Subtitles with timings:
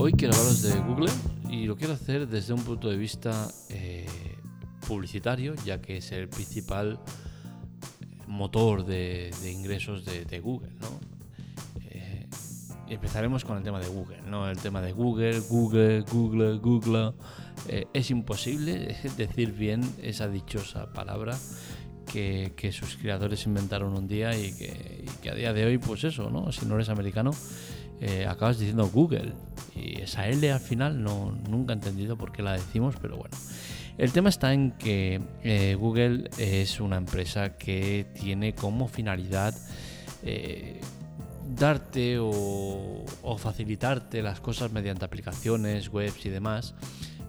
[0.00, 1.10] Hoy quiero hablaros de Google
[1.50, 4.06] y lo quiero hacer desde un punto de vista eh,
[4.86, 7.00] publicitario, ya que es el principal
[8.28, 10.70] motor de, ingresos de, Google.
[10.80, 11.00] ¿no?
[11.90, 12.28] Eh,
[12.88, 14.48] empezaremos con el tema de Google, ¿no?
[14.48, 17.14] El tema de Google, Google, Google, Google.
[17.66, 21.36] Eh, es imposible decir bien esa dichosa palabra
[22.06, 26.04] que, sus creadores inventaron un día y que, y que, a día de hoy, pues
[26.04, 26.52] eso, ¿no?
[26.52, 27.32] Si no eres americano,
[28.00, 29.32] eh, acabas diciendo Google.
[29.74, 33.36] Y esa L al final no, nunca he entendido por qué la decimos, pero bueno.
[33.96, 39.54] El tema está en que eh, Google es una empresa que tiene como finalidad
[40.22, 40.80] eh,
[41.56, 43.04] darte o,
[43.38, 46.74] facilitarte las cosas mediante aplicaciones, webs y demás,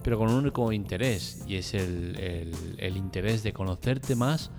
[0.04, 4.52] pero con un único interés, y es el, interés de conocerte más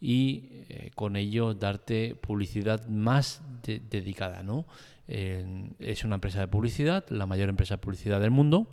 [0.00, 4.66] y con ello darte publicidad más dedicada, ¿no?
[5.06, 8.66] es una empresa de publicidad, la mayor empresa de publicidad del mundo,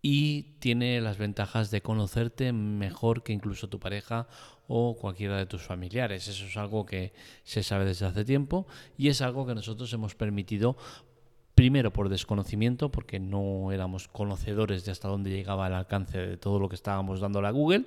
[0.00, 4.28] y tiene las ventajas de conocerte mejor que incluso tu pareja
[4.68, 6.28] o cualquiera de tus familiares.
[6.28, 7.12] Eso es algo que
[7.42, 10.76] se sabe desde hace tiempo y es algo que nosotros hemos permitido
[11.58, 16.60] Primero por desconocimiento, porque no éramos conocedores de hasta dónde llegaba el alcance de todo
[16.60, 17.86] lo que estábamos dándole a Google.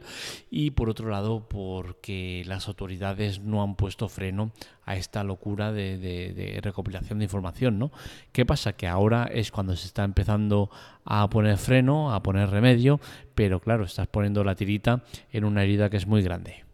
[0.50, 4.52] Y por otro lado, porque las autoridades no han puesto freno
[4.84, 7.80] a esta locura de, recopilación de información.
[7.80, 7.94] ¿no?
[8.34, 8.74] ¿Qué pasa?
[8.74, 10.70] Que ahora es cuando se está empezando
[11.06, 13.00] a poner freno, a poner remedio,
[13.36, 16.66] pero claro, estás poniendo la tirita en una herida que es muy grande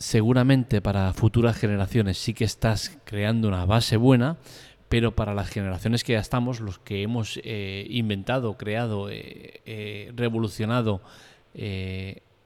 [0.00, 4.38] seguramente para futuras generaciones sí que estás creando una base buena,
[4.90, 10.12] pero para las generaciones que ya estamos, los que hemos eh, inventado, creado, eh, eh,
[10.16, 11.00] revolucionado,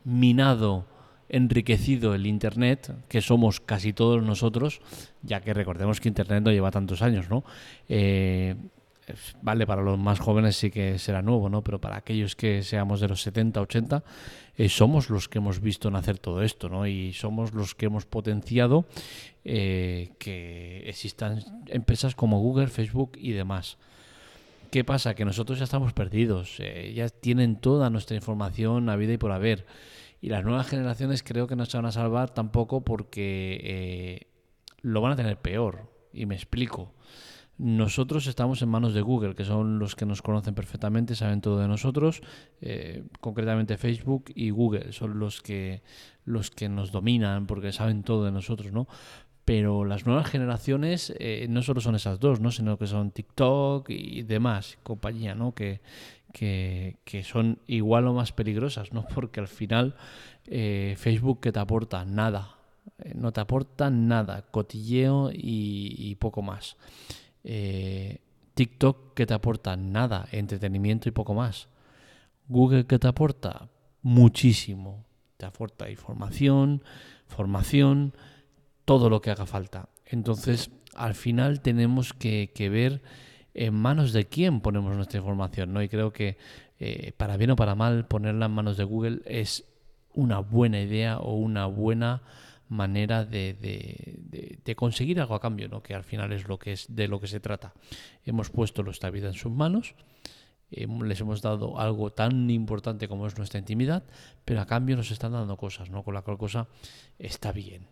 [0.04, 0.84] minado,
[1.30, 4.82] enriquecido el Internet, que somos casi todos nosotros,
[5.22, 7.44] ya que recordemos que Internet no lleva tantos años, ¿no?
[9.42, 11.62] Vale, para los más jóvenes sí que será nuevo, ¿no?
[11.62, 14.04] Pero para aquellos que seamos de los 70, 80,
[14.56, 16.86] eh, somos los que hemos visto nacer todo esto, ¿no?
[16.86, 18.86] Y somos los que hemos potenciado
[19.44, 23.78] eh, que existan empresas como Google, Facebook y demás.
[24.70, 25.14] ¿Qué pasa?
[25.14, 29.32] Que nosotros ya estamos perdidos, eh, ya tienen toda nuestra información a vida y por
[29.32, 29.66] haber.
[30.20, 34.26] Y las nuevas generaciones creo que no se van a salvar tampoco porque
[34.80, 35.92] lo van a tener peor.
[36.12, 36.92] Y me explico.
[37.56, 41.60] Nosotros estamos en manos de Google, que son los que nos conocen perfectamente, saben todo
[41.60, 42.20] de nosotros.
[42.60, 45.82] Eh, concretamente Facebook y Google son los que,
[46.24, 48.88] los que nos dominan porque saben todo de nosotros, ¿no?
[49.44, 52.50] Pero las nuevas generaciones eh, no solo son esas dos, ¿no?
[52.50, 55.54] Sino que son TikTok y demás, compañía, ¿no?
[55.54, 55.80] Que,
[56.32, 59.06] que, son igual o más peligrosas, ¿no?
[59.14, 59.94] Porque al final
[60.48, 62.56] eh, Facebook que te aporta nada,
[63.14, 66.76] no te aporta nada, cotilleo y poco más.
[67.44, 68.20] Eh,
[68.54, 71.68] TikTok que te aporta nada, entretenimiento y poco más.
[72.48, 73.68] Google que te aporta
[74.02, 75.04] muchísimo.
[75.36, 76.82] Te aporta información,
[77.26, 78.14] formación,
[78.84, 79.88] todo lo que haga falta.
[80.06, 83.02] Entonces, al final tenemos que, ver
[83.54, 85.82] en manos de quién ponemos nuestra información, ¿no?
[85.82, 86.36] Y creo que
[86.78, 89.64] eh, para bien o para mal ponerla en manos de Google es
[90.12, 92.22] una buena idea o una buena
[92.74, 95.82] manera de, conseguir algo a cambio, ¿no?
[95.82, 97.72] que al final es lo que es de lo que se trata.
[98.24, 99.94] Hemos puesto nuestra vida en sus manos,
[100.70, 104.02] les hemos dado algo tan importante como es nuestra intimidad,
[104.44, 106.02] pero a cambio nos están dando cosas, ¿no?
[106.02, 106.68] con la cual cosa
[107.18, 107.86] está bien.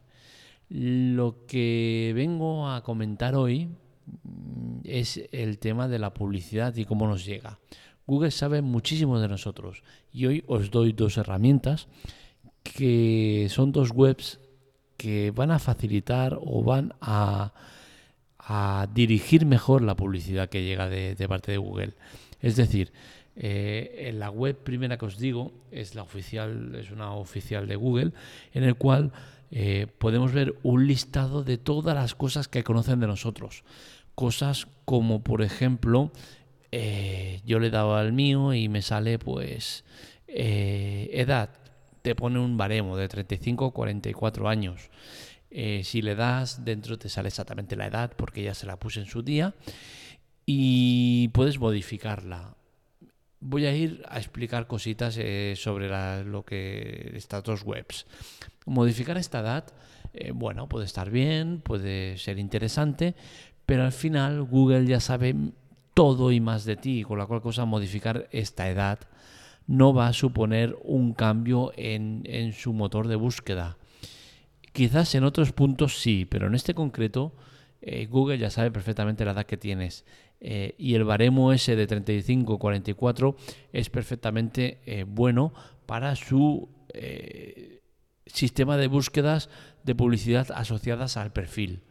[0.69, 7.07] Lo que vengo a comentar hoy mm, es el tema de la publicidad y cómo
[7.07, 7.59] nos llega.
[8.07, 11.87] Google sabe muchísimo de nosotros y hoy os doy dos herramientas
[12.63, 14.41] que son dos webs
[15.03, 17.53] que van a facilitar o van a,
[18.95, 21.95] dirigir mejor la publicidad que llega de, parte de Google.
[22.41, 22.93] Es decir,
[23.35, 27.77] eh, en la web primera que os digo es la oficial, es una oficial de
[27.77, 28.13] Google,
[28.53, 29.13] en el cual
[29.51, 33.65] eh, podemos ver un listado de todas las cosas que conocen de nosotros.
[34.15, 36.13] Cosas como, por ejemplo,
[36.71, 39.85] eh, yo le he dado al mío y me sale pues
[40.29, 41.51] edad,
[42.03, 44.91] te pone un baremo de 35 a 44 años.
[45.51, 49.01] Eh, si le das, dentro te sale exactamente la edad porque ya se la puse
[49.01, 49.55] en su día
[50.47, 52.57] y puedes modificarla.
[53.41, 55.89] Voy a ir a explicar cositas eh, sobre
[56.25, 58.07] lo que estas dos webs.
[58.67, 59.65] Modificar esta edad,
[60.15, 63.15] eh, bueno, puede estar bien, puede ser interesante,
[63.67, 65.35] pero al final Google ya sabe
[65.93, 69.01] todo y más de ti, con la cual cosa modificar esta edad
[69.67, 73.79] no va a suponer un cambio en, su motor de búsqueda.
[74.73, 77.33] Quizás en otros puntos sí, pero en este concreto
[77.81, 80.05] eh, Google ya sabe perfectamente la edad que tienes.
[80.41, 83.37] eh, y el baremo ese de 35-44
[83.73, 85.53] es perfectamente eh, bueno
[85.87, 86.69] para su
[88.27, 89.49] sistema de búsquedas
[89.83, 91.85] de publicidad asociadas al perfil.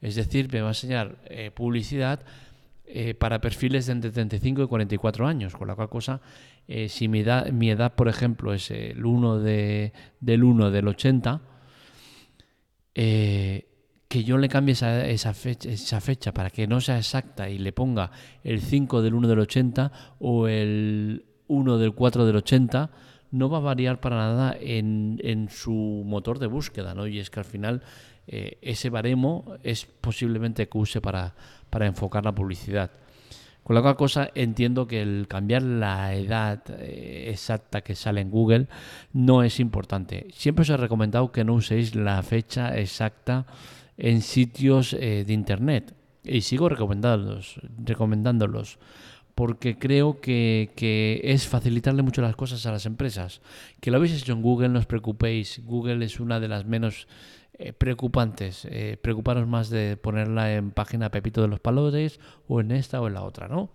[0.00, 1.18] Es decir, me va a enseñar
[1.54, 2.24] publicidad
[3.18, 6.20] para perfiles de entre 35 y 44 años, con la cual cosa,
[6.88, 11.40] si mi edad, mi edad, por ejemplo, es el 1 de, del 1 del 80,
[12.94, 13.68] eh,
[14.08, 17.58] que yo le cambie esa, esa, fecha, esa fecha para que no sea exacta y
[17.58, 18.10] le ponga
[18.44, 22.90] el 5 del 1 del 80 o el 1 del 4 del 80,
[23.32, 27.08] no va a variar para nada en, en su motor de búsqueda, ¿no?
[27.08, 27.82] Y es que al final
[28.26, 31.34] eh, ese baremo es posiblemente que use para,
[31.68, 32.92] para enfocar la publicidad.
[33.64, 38.30] Con la cual cosa entiendo que el cambiar la edad eh, exacta que sale en
[38.30, 38.68] Google
[39.14, 40.26] no es importante.
[40.32, 43.46] Siempre os he recomendado que no uséis la fecha exacta
[43.96, 48.78] en sitios eh, de internet y sigo recomendándolos, recomendándolos
[49.34, 53.40] porque creo que, que, es facilitarle mucho las cosas a las empresas.
[53.80, 55.60] Que lo habéis hecho en Google, no os preocupéis.
[55.64, 57.08] Google es una de las menos
[57.56, 58.64] eh, preocupantes.
[58.64, 62.18] Eh, preocuparos más de ponerla en página Pepito de los Palotes
[62.48, 63.70] o en esta o en la otra, ¿no?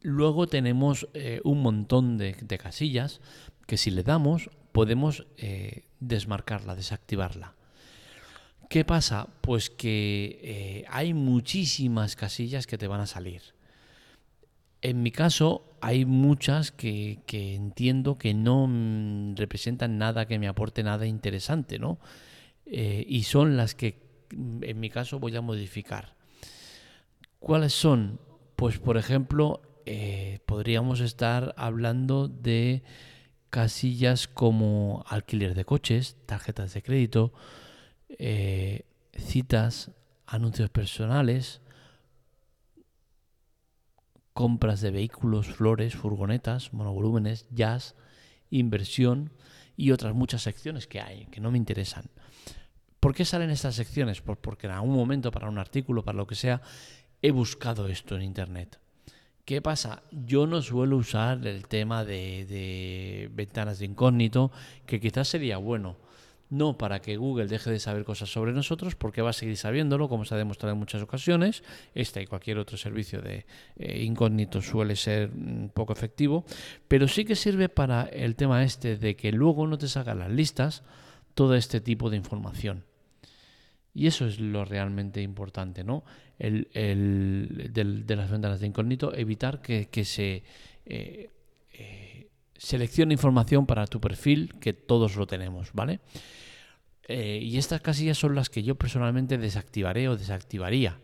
[0.00, 3.20] Luego tenemos eh, un montón de, casillas
[3.68, 5.26] que si le damos podemos
[6.00, 7.54] desmarcarla, desactivarla.
[8.68, 9.28] ¿Qué pasa?
[9.42, 13.42] Pues que hay muchísimas casillas que te van a salir.
[14.80, 20.48] En mi caso, hay muchas que, que, entiendo que no mm, representan nada que me
[20.48, 21.98] aporte nada interesante, ¿no?
[22.66, 24.00] Eh, y son las que
[24.34, 26.16] mm, en mi caso voy a modificar.
[27.38, 28.20] ¿Cuáles son?
[28.56, 32.82] Pues por ejemplo, eh, podríamos estar hablando de
[33.50, 37.32] casillas como alquiler de coches, tarjetas de crédito,
[38.08, 39.90] eh, citas,
[40.26, 41.60] anuncios personales,
[44.32, 47.94] compras de vehículos, flores, furgonetas, monovolúmenes, jazz,
[48.50, 49.32] inversión
[49.76, 52.04] y otras muchas secciones que hay que no me interesan.
[53.00, 54.20] ¿Por qué salen estas secciones?
[54.20, 56.62] Pues porque en algún momento, para un artículo, para lo que sea,
[57.20, 58.78] he buscado esto en Internet.
[59.44, 60.04] ¿Qué pasa?
[60.12, 64.52] Yo no suelo usar el tema de, ventanas de incógnito,
[64.86, 65.96] que quizás sería bueno.
[66.52, 70.10] No para que Google deje de saber cosas sobre nosotros, porque va a seguir sabiéndolo,
[70.10, 71.64] como se ha demostrado en muchas ocasiones.
[71.94, 73.46] Este y cualquier otro servicio de
[73.76, 76.44] eh, incógnito suele ser un poco efectivo,
[76.88, 80.30] pero sí que sirve para el tema este de que luego no te salgan las
[80.30, 80.82] listas
[81.32, 82.84] todo este tipo de información.
[83.94, 86.04] Y eso es lo realmente importante, ¿no?
[86.38, 86.68] El,
[87.72, 90.42] de las ventanas de incógnito, evitar que, se
[90.84, 91.30] eh,
[91.72, 92.28] eh,
[92.62, 95.98] seleccione información para tu perfil, que todos lo tenemos, ¿vale?
[97.08, 101.00] Eh, y estas casillas son las que yo personalmente desactivaré o desactivaría.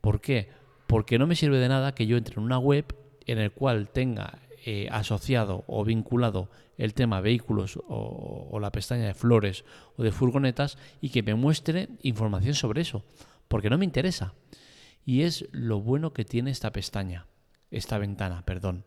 [0.00, 0.48] ¿Por qué?
[0.86, 2.86] Porque no me sirve de nada que yo entre en una web
[3.26, 6.48] en el cual tenga eh, asociado o vinculado
[6.78, 9.64] el tema vehículos o, la pestaña de flores
[9.98, 13.04] o de furgonetas y que me muestre información sobre eso,
[13.48, 14.32] porque no me interesa.
[15.04, 17.26] Y es lo bueno que tiene esta pestaña,
[17.70, 18.84] esta ventana, perdón,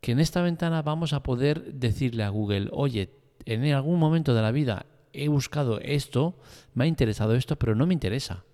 [0.00, 3.10] que en esta ventana vamos a poder decirle a Google, oye,
[3.44, 6.34] en algún momento de la vida he buscado esto,
[6.74, 8.44] me ha interesado esto, pero no me interesa.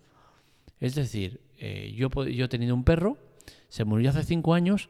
[0.81, 3.19] Es decir, eh, yo, he tenido un perro,
[3.69, 4.89] se murió hace cinco años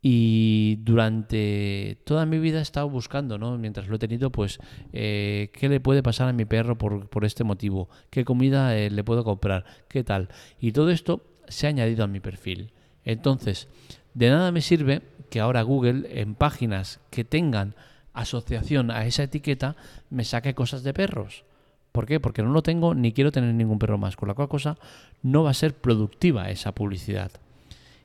[0.00, 3.56] y durante toda mi vida he estado buscando, ¿no?
[3.58, 4.58] Mientras lo he tenido, pues,
[4.92, 7.88] eh, ¿qué le puede pasar a mi perro por, por este motivo?
[8.10, 9.64] ¿Qué comida eh, le puedo comprar?
[9.88, 10.28] ¿Qué tal?
[10.60, 12.72] Y todo esto se ha añadido a mi perfil.
[13.04, 13.68] Entonces,
[14.14, 17.74] de nada me sirve que ahora Google, en páginas que tengan
[18.12, 19.76] asociación a esa etiqueta,
[20.10, 21.44] me saque cosas de perros.
[21.92, 22.20] ¿Por qué?
[22.20, 24.16] Porque no lo tengo ni quiero tener ningún perro más.
[24.16, 24.78] Con la cual cosa
[25.22, 27.30] no va a ser productiva esa publicidad.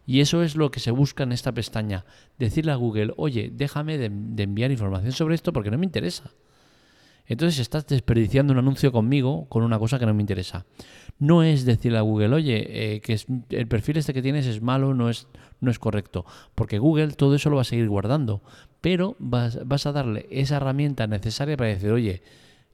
[0.05, 2.05] Y eso es lo que se busca en esta pestaña.
[2.37, 4.05] Decirle a Google, oye, déjame de,
[4.43, 6.31] enviar información sobre esto porque no me interesa.
[7.27, 10.65] Entonces estás desperdiciando un anuncio conmigo con una cosa que no me interesa.
[11.19, 13.19] No es decirle a Google, oye, eh, que
[13.49, 15.27] el perfil este que tienes es malo, no es,
[15.59, 16.25] no es correcto.
[16.55, 18.41] Porque Google todo eso lo va a seguir guardando.
[18.81, 22.21] Pero vas, a darle esa herramienta necesaria para decir, oye,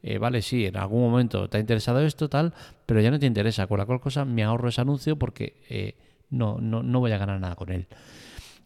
[0.04, 2.54] eh, vale, sí, en algún momento te ha interesado esto, tal,
[2.86, 3.68] pero ya no te interesa.
[3.68, 5.96] Con la cual cosa me ahorro ese anuncio porque eh,
[6.30, 7.88] no, no, no voy a ganar nada con él.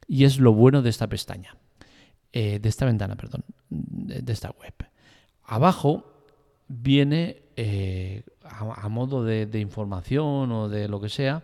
[0.08, 1.56] Y es lo bueno de esta pestaña,
[2.32, 4.74] eh, de esta ventana, perdón, de, esta web.
[5.48, 6.04] Abajo
[6.68, 11.42] viene eh, a, modo de, información o de lo que sea,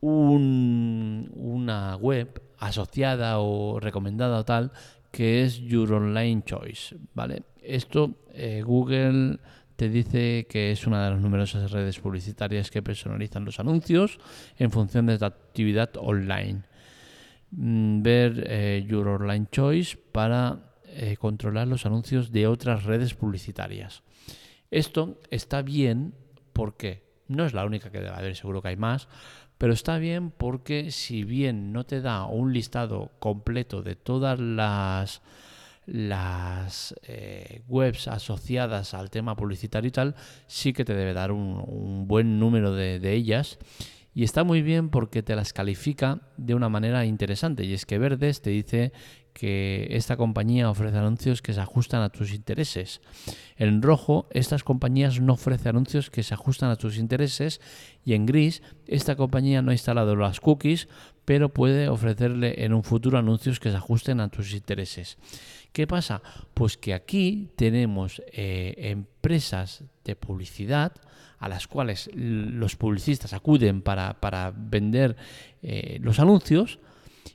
[0.00, 4.70] una web asociada o recomendada o tal,
[5.10, 7.42] que es Your Online Choice, ¿vale?
[7.60, 9.40] Esto eh, Google
[9.74, 14.20] te dice que es una de las numerosas redes publicitarias que personalizan los anuncios
[14.56, 16.62] en función de la actividad online.
[17.50, 20.65] Mm, ver eh, Your Online Choice para
[20.96, 24.02] eh, controlar los anuncios de otras redes publicitarias.
[24.70, 26.14] Esto está bien
[26.52, 29.08] porque no es la única que debe haber, seguro que hay más,
[29.58, 35.22] pero está bien porque si bien no te da un listado completo de todas las
[35.86, 40.14] las eh, webs asociadas al tema publicitario y tal,
[40.48, 43.58] sí que te debe dar un, buen número de, de, ellas.
[44.12, 47.64] Y está muy bien porque te las califica de una manera interesante.
[47.64, 48.92] Y es que Verdes te dice
[49.36, 53.02] que esta compañía ofrece anuncios que se ajustan a tus intereses.
[53.58, 57.60] En rojo, estas compañías no ofrecen anuncios que se ajustan a tus intereses.
[58.02, 60.88] Y en gris, esta compañía no ha instalado las cookies,
[61.26, 65.18] pero puede ofrecerle en un futuro anuncios que se ajusten a tus intereses.
[65.70, 66.22] ¿Qué pasa?
[66.54, 70.92] Pues que aquí tenemos eh, empresas de publicidad
[71.38, 75.14] a las cuales los publicistas acuden para, vender
[75.60, 76.78] eh, los anuncios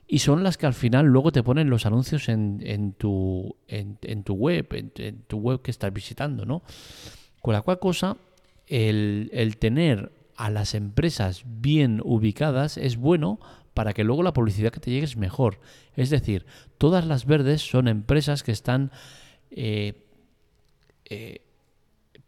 [0.06, 4.34] y son las que al final luego te ponen los anuncios en, tu, en, tu
[4.34, 6.62] web, en, tu web que estás visitando, ¿no?
[7.40, 8.16] Con la cual cosa,
[8.66, 13.38] el, el tener a las empresas bien ubicadas es bueno
[13.74, 15.60] para que luego la publicidad que te llegue es mejor.
[15.96, 16.46] Es decir,
[16.78, 18.90] todas las verdes son empresas que están
[19.50, 20.04] eh,
[21.06, 21.42] eh,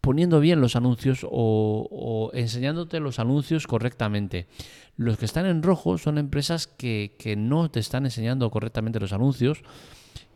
[0.00, 4.46] poniendo bien los anuncios o, enseñándote los anuncios correctamente.
[4.96, 9.12] Los que están en rojo son empresas que, que no te están enseñando correctamente los
[9.12, 9.62] anuncios.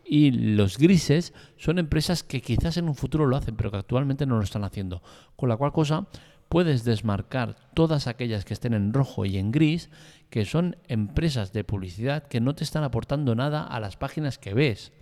[0.04, 4.26] Y los grises son empresas que quizás en un futuro lo hacen, pero que actualmente
[4.26, 5.02] no lo están haciendo.
[5.36, 6.08] Con la cual cosa
[6.48, 9.90] puedes desmarcar todas aquellas que estén en rojo y en gris,
[10.30, 14.54] que son empresas de publicidad que no te están aportando nada a las páginas que
[14.54, 14.92] ves.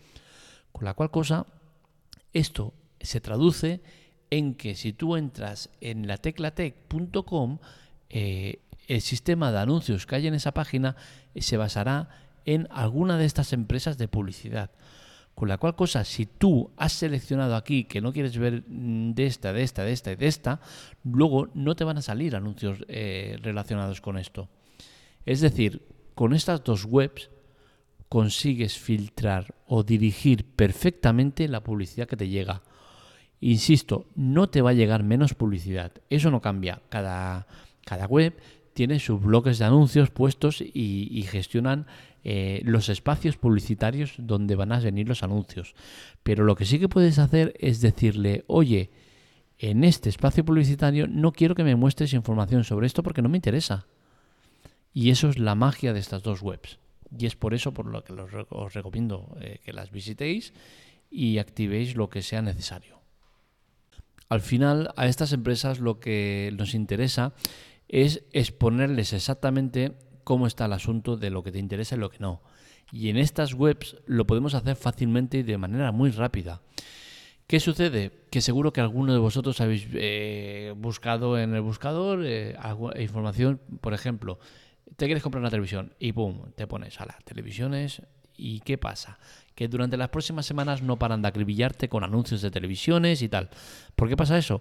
[0.73, 1.47] Con la cual cosa,
[2.33, 3.81] esto se traduce
[4.31, 7.59] en que si tú entras en la teclatec.com,
[8.87, 10.97] el sistema de anuncios que hay en esa página
[11.35, 12.09] eh, se basará
[12.45, 14.71] en alguna de estas empresas de publicidad.
[15.35, 19.27] Con la cual cosa, si tú has seleccionado aquí que no quieres ver mm, de
[19.27, 20.61] esta, de esta, de esta y de esta,
[21.05, 24.49] luego no te van a salir anuncios eh, relacionados con esto.
[25.27, 25.83] Es decir,
[26.15, 27.29] con estas dos webs
[28.09, 32.63] consigues filtrar o dirigir perfectamente la publicidad que te llega.
[33.41, 35.93] Insisto, no te va a llegar menos publicidad.
[36.09, 36.81] Eso no cambia.
[36.89, 37.47] Cada,
[37.85, 38.35] cada web
[38.77, 41.87] tiene sus bloques de anuncios puestos y gestionan
[42.29, 45.77] eh, los espacios publicitarios donde van a venir los anuncios.
[46.25, 48.91] Pero lo que sí que puedes hacer es decirle, oye,
[49.59, 53.39] en este espacio publicitario no quiero que me muestres información sobre esto porque no me
[53.39, 53.87] interesa.
[54.93, 56.81] Y eso es la magia de estas dos webs.
[57.17, 60.53] Y es por eso por lo que os recomiendo eh, que las visitéis
[61.09, 62.99] y activéis lo que sea necesario.
[64.29, 67.35] Al final, a estas empresas lo que nos interesa
[67.89, 69.93] es exponerles exactamente
[70.25, 72.43] cómo está el asunto de lo que te interesa y lo que no.
[72.93, 76.63] Y en estas webs lo podemos hacer fácilmente y de manera muy rápida.
[77.47, 78.11] ¿Qué sucede?
[78.31, 82.57] Que seguro que alguno de vosotros habéis eh, buscado en el buscador eh,
[82.99, 84.41] información, por ejemplo,
[84.97, 88.03] te quieres comprar una televisión y pum, te pones a las televisiones
[88.37, 89.19] y ¿qué pasa?
[89.55, 93.49] Que durante las próximas semanas no paran de acribillarte con anuncios de televisiones y tal.
[93.95, 94.61] ¿Por qué pasa eso?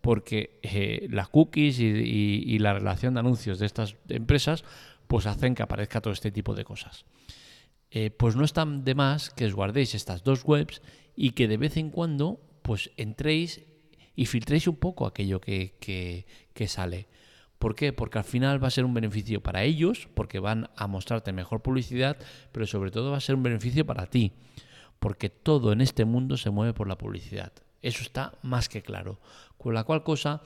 [0.00, 4.64] Porque eh, las cookies y la relación de anuncios de estas empresas
[5.06, 7.04] pues hacen que aparezca todo este tipo de cosas.
[7.90, 10.80] Eh, pues no está de más que os guardéis estas dos webs
[11.14, 13.60] y que de vez en cuando pues entréis
[14.16, 17.08] y filtréis un poco aquello que, que, sale.
[17.58, 17.92] ¿Por qué?
[17.92, 21.60] Porque al final va a ser un beneficio para ellos, porque van a mostrarte mejor
[21.60, 22.16] publicidad,
[22.50, 24.32] pero sobre todo va a ser un beneficio para ti,
[24.98, 27.52] porque todo en este mundo se mueve por la publicidad.
[27.82, 29.20] Eso está más que claro.
[29.58, 30.40] Con la cual cosa,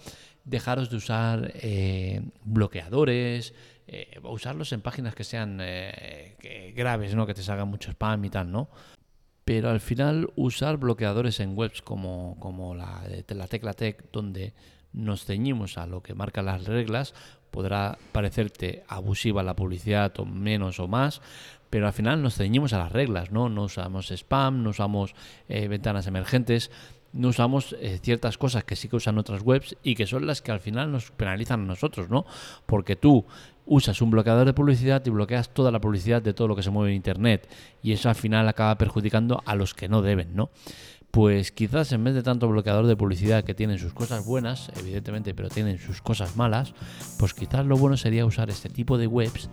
[0.46, 3.52] dejaros de usar eh, bloqueadores,
[3.88, 7.26] eh, usarlos en páginas que sean eh, graves, ¿no?
[7.26, 8.70] que te salga mucho spam y tal, ¿no?
[9.44, 14.54] Pero al final usar bloqueadores en webs como, como la la tecla tech, donde
[14.92, 17.14] nos ceñimos a lo que marcan las reglas,
[17.50, 21.22] podrá parecerte abusiva la publicidad o menos o más,
[21.70, 23.48] pero al final nos ceñimos a las reglas, ¿no?
[23.48, 25.14] No usamos spam, no usamos
[25.48, 26.72] ventanas emergentes,
[27.16, 30.42] no usamos eh, ciertas cosas que sí que usan otras webs y que son las
[30.42, 32.26] que al final nos penalizan a nosotros, ¿no?
[32.66, 33.24] Porque tú
[33.64, 36.70] usas un bloqueador de publicidad y bloqueas toda la publicidad de todo lo que se
[36.70, 37.48] mueve en Internet
[37.82, 40.50] y eso al final acaba perjudicando a los que no deben, ¿no?
[41.10, 45.34] Pues quizás en vez de tanto bloqueador de publicidad que tienen sus cosas buenas, evidentemente,
[45.34, 46.74] pero tienen sus cosas malas,
[47.18, 49.48] pues quizás lo bueno sería usar este tipo de webs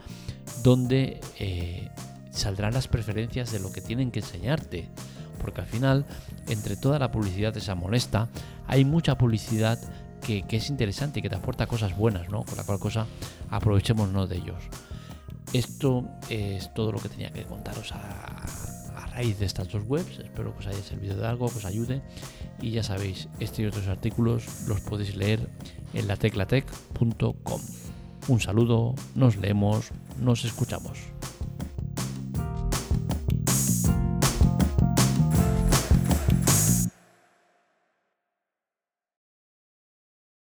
[0.62, 1.90] donde eh,
[2.32, 4.90] saldrán las preferencias de lo que tienen que enseñarte
[5.40, 6.06] porque al final,
[6.48, 8.30] entre toda la publicidad esa molesta,
[8.68, 9.80] hay mucha publicidad
[10.24, 12.44] que, es interesante y que te aporta cosas buenas, ¿no?
[12.44, 13.08] Con la cual cosa
[13.50, 14.64] aprovechémonos de ellos.
[15.52, 20.18] Esto es todo lo que tenía que contaros a, raíz de estas dos webs.
[20.18, 22.02] Espero que os haya servido de algo, que os ayude.
[22.60, 25.48] Y ya sabéis, este y otros artículos los podéis leer
[25.94, 27.62] en lateclatec.com.
[28.28, 30.98] Un saludo, nos leemos, nos escuchamos.